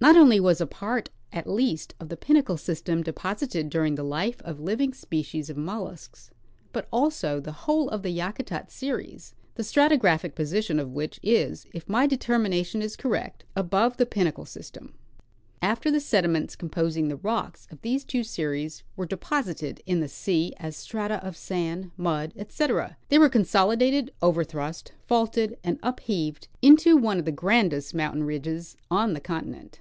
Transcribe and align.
Not 0.00 0.14
only 0.16 0.38
was 0.38 0.60
a 0.60 0.66
part, 0.66 1.10
at 1.32 1.48
least, 1.50 1.92
of 1.98 2.08
the 2.08 2.16
Pinnacle 2.16 2.56
system 2.56 3.02
deposited 3.02 3.68
during 3.68 3.96
the 3.96 4.04
life 4.04 4.40
of 4.42 4.60
living 4.60 4.94
species 4.94 5.50
of 5.50 5.56
mollusks, 5.56 6.30
but 6.72 6.86
also 6.92 7.40
the 7.40 7.50
whole 7.66 7.88
of 7.88 8.04
the 8.04 8.16
Yakutat 8.16 8.70
series, 8.70 9.34
the 9.56 9.64
stratigraphic 9.64 10.36
position 10.36 10.78
of 10.78 10.92
which 10.92 11.18
is, 11.20 11.66
if 11.74 11.88
my 11.88 12.06
determination 12.06 12.80
is 12.80 12.94
correct, 12.94 13.42
above 13.56 13.96
the 13.96 14.06
Pinnacle 14.06 14.44
system. 14.44 14.94
After 15.60 15.90
the 15.90 15.98
sediments 15.98 16.54
composing 16.54 17.08
the 17.08 17.16
rocks 17.16 17.66
of 17.72 17.80
these 17.82 18.04
two 18.04 18.22
series 18.22 18.84
were 18.94 19.04
de 19.04 19.14
Age 19.14 19.14
of 19.14 19.18
the 19.20 19.26
Pinnacle 19.26 19.46
Series. 19.48 19.52
17^ 19.52 19.56
posited 19.56 19.82
in 19.84 19.98
the 20.00 20.08
sea 20.08 20.54
as 20.58 20.76
strata 20.76 21.26
of 21.26 21.36
sand, 21.36 21.90
mud, 21.96 22.32
etc., 22.36 22.96
they 23.08 23.18
were 23.18 23.28
consoli 23.28 23.76
dated, 23.76 24.12
overthrust, 24.22 24.92
faulted, 25.08 25.58
and 25.64 25.76
upheaved 25.82 26.46
into 26.62 26.96
one 26.96 27.18
of 27.18 27.24
the 27.24 27.32
grandest 27.32 27.96
mountain 27.96 28.22
ridges 28.22 28.76
on 28.92 29.12
the 29.14 29.20
continent. 29.20 29.80